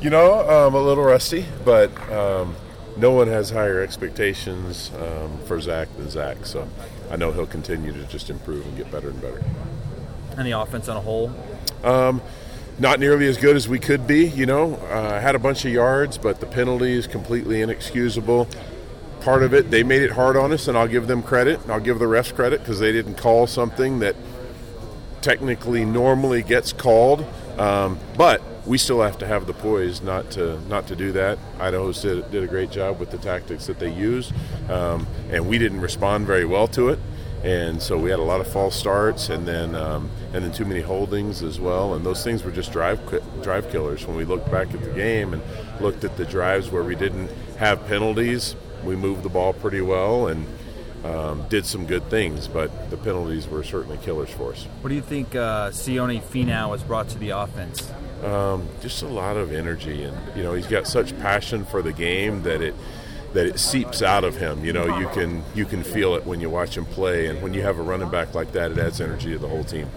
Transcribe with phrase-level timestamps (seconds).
[0.00, 2.54] You know, I'm a little rusty, but um,
[2.96, 6.46] no one has higher expectations um, for Zach than Zach.
[6.46, 6.68] So
[7.10, 9.42] I know he'll continue to just improve and get better and better.
[10.36, 11.32] And the offense on a whole?
[11.82, 12.22] Um,
[12.78, 14.28] not nearly as good as we could be.
[14.28, 18.48] You know, uh, had a bunch of yards, but the penalty is completely inexcusable.
[19.20, 21.58] Part of it, they made it hard on us, and I'll give them credit.
[21.68, 24.14] I'll give the refs credit because they didn't call something that
[25.22, 27.26] technically normally gets called.
[27.58, 31.38] Um, but we still have to have the poise not to not to do that.
[31.58, 34.32] Idaho did, did a great job with the tactics that they used,
[34.70, 36.98] um, and we didn't respond very well to it.
[37.42, 40.66] And so we had a lot of false starts, and then um, and then too
[40.66, 41.94] many holdings as well.
[41.94, 43.00] And those things were just drive
[43.42, 44.06] drive killers.
[44.06, 45.42] When we looked back at the game and
[45.80, 50.28] looked at the drives where we didn't have penalties, we moved the ball pretty well
[50.28, 50.46] and
[51.04, 54.64] um, did some good things, but the penalties were certainly killers for us.
[54.80, 57.90] What do you think uh, Sione Finau has brought to the offense?
[58.22, 61.92] Um, just a lot of energy, and you know he's got such passion for the
[61.92, 62.74] game that it
[63.32, 64.64] that it seeps out of him.
[64.64, 67.54] You know, you can you can feel it when you watch him play, and when
[67.54, 69.88] you have a running back like that, it adds energy to the whole team.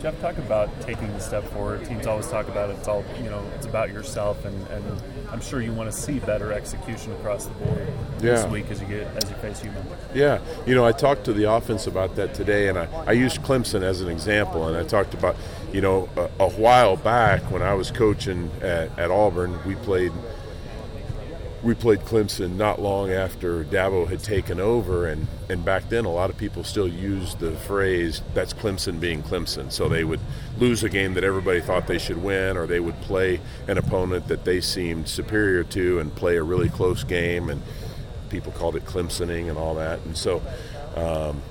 [0.00, 1.84] Jeff, talk about taking the step forward.
[1.84, 2.76] Teams always talk about it.
[2.78, 3.42] It's all you know.
[3.56, 7.54] It's about yourself, and, and I'm sure you want to see better execution across the
[7.54, 8.34] board yeah.
[8.34, 9.84] this week as you get as you face UMass.
[10.14, 13.42] Yeah, you know, I talked to the offense about that today, and I, I used
[13.42, 15.36] Clemson as an example, and I talked about,
[15.72, 20.12] you know, a, a while back when I was coaching at, at Auburn, we played
[21.62, 26.10] we played Clemson not long after Dabo had taken over, and, and back then a
[26.10, 30.20] lot of people still used the phrase "that's Clemson being Clemson." So they would
[30.58, 34.26] lose a game that everybody thought they should win, or they would play an opponent
[34.28, 37.62] that they seemed superior to and play a really close game, and
[38.28, 40.00] people called it Clemsoning and all that.
[40.00, 40.42] And so,
[40.96, 41.42] um,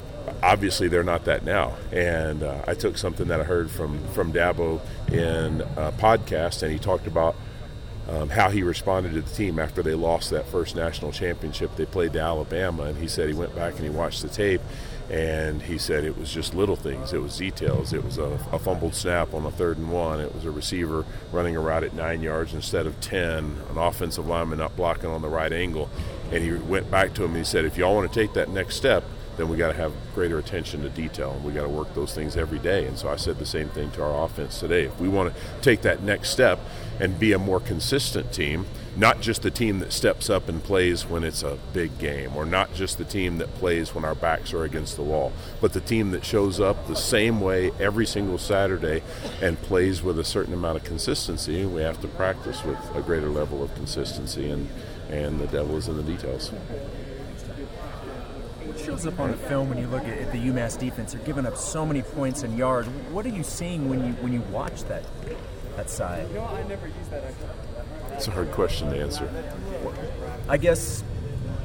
[0.44, 1.78] obviously, they're not that now.
[1.94, 6.72] And uh, I took something that I heard from from Dabo in a podcast, and
[6.72, 7.36] he talked about
[8.10, 11.76] um, how he responded to the team after they lost that first national championship.
[11.76, 14.62] They played to Alabama, and he said he went back and he watched the tape,
[15.10, 17.14] and he said it was just little things.
[17.14, 17.94] It was details.
[17.94, 20.20] It was a, a fumbled snap on a third and one.
[20.20, 23.58] It was a receiver running a route at nine yards instead of ten.
[23.70, 25.90] An offensive lineman not blocking on the right angle,
[26.32, 28.50] and he went back to him and he said, "If y'all want to take that
[28.50, 29.04] next step."
[29.42, 32.14] Then we got to have greater attention to detail and we got to work those
[32.14, 32.86] things every day.
[32.86, 34.84] And so I said the same thing to our offense today.
[34.84, 36.60] If we want to take that next step
[37.00, 41.08] and be a more consistent team, not just the team that steps up and plays
[41.08, 44.54] when it's a big game, or not just the team that plays when our backs
[44.54, 48.38] are against the wall, but the team that shows up the same way every single
[48.38, 49.02] Saturday
[49.42, 51.66] and plays with a certain amount of consistency.
[51.66, 54.70] We have to practice with a greater level of consistency, and,
[55.10, 56.52] and the devil is in the details
[58.78, 61.14] shows up on the film when you look at, the UMass defense?
[61.14, 62.88] They're giving up so many points and yards.
[63.12, 65.04] What are you seeing when you when you watch that
[65.76, 66.28] that side?
[66.30, 67.24] You know, I never use that.
[68.14, 69.30] It's a hard question to answer.
[70.48, 71.04] I guess.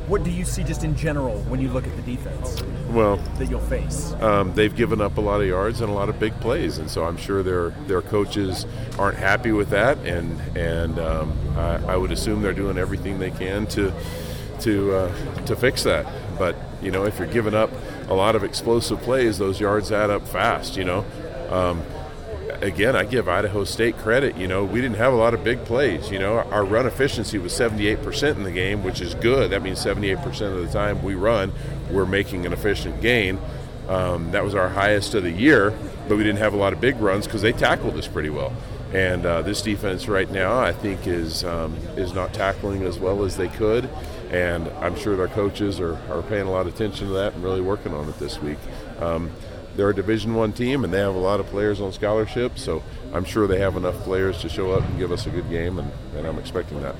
[0.06, 2.62] What do you see just in general when you look at the defense?
[2.90, 4.12] Well, that you'll face.
[4.20, 6.88] Um, they've given up a lot of yards and a lot of big plays, and
[6.88, 8.66] so I'm sure their their coaches
[9.00, 13.32] aren't happy with that, and and um, I, I would assume they're doing everything they
[13.32, 13.92] can to
[14.60, 16.06] to uh, to fix that.
[16.38, 16.54] But
[16.86, 17.70] you know, if you're giving up
[18.08, 20.76] a lot of explosive plays, those yards add up fast.
[20.76, 21.04] You know.
[21.50, 21.82] Um,
[22.60, 24.36] again, I give Idaho State credit.
[24.36, 26.10] You know, we didn't have a lot of big plays.
[26.10, 29.50] You know, our run efficiency was 78% in the game, which is good.
[29.50, 30.24] That means 78%
[30.56, 31.52] of the time we run,
[31.90, 33.38] we're making an efficient gain.
[33.88, 35.72] Um, that was our highest of the year,
[36.08, 38.52] but we didn't have a lot of big runs because they tackled us pretty well.
[38.92, 43.24] And uh, this defense right now, I think, is um, is not tackling as well
[43.24, 43.88] as they could
[44.30, 47.44] and I'm sure their coaches are, are paying a lot of attention to that and
[47.44, 48.58] really working on it this week.
[49.00, 49.30] Um,
[49.76, 52.82] they're a Division One team, and they have a lot of players on scholarship, so
[53.12, 55.78] I'm sure they have enough players to show up and give us a good game,
[55.78, 56.96] and, and I'm expecting that.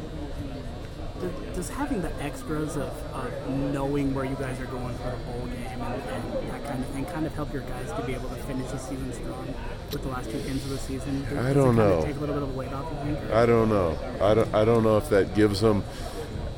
[1.55, 5.47] Does having the extras of, of, knowing where you guys are going for the bowl
[5.47, 8.29] game and, and, that kind of thing kind of help your guys to be able
[8.29, 9.55] to finish the season strong
[9.91, 11.25] with the last two games of the season?
[11.25, 12.03] Does, I don't know.
[12.03, 12.93] Take a little bit of weight off.
[13.07, 13.17] You?
[13.33, 13.99] I don't know.
[14.21, 14.55] I don't.
[14.55, 15.83] I don't know if that gives them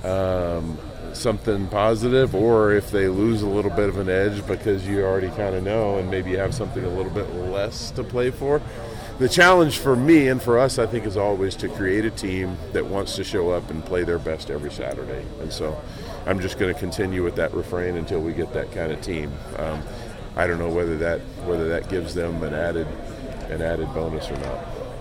[0.04, 0.78] um,
[1.12, 5.28] something positive, or if they lose a little bit of an edge because you already
[5.28, 8.62] kind of know and maybe you have something a little bit less to play for.
[9.18, 12.56] The challenge for me and for us, I think, is always to create a team
[12.72, 15.26] that wants to show up and play their best every Saturday.
[15.40, 15.80] And so
[16.24, 19.32] I'm just going to continue with that refrain until we get that kind of team.
[19.56, 19.82] Um,
[20.36, 22.86] I don't know whether that whether that gives them an added
[23.50, 24.77] an added bonus or not.